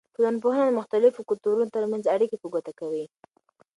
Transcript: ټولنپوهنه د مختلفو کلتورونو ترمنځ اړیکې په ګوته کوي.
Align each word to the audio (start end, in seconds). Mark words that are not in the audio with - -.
ټولنپوهنه 0.15 0.63
د 0.67 0.71
مختلفو 0.79 1.27
کلتورونو 1.29 1.73
ترمنځ 1.75 2.03
اړیکې 2.15 2.37
په 2.39 2.47
ګوته 2.53 2.71
کوي. 2.79 3.05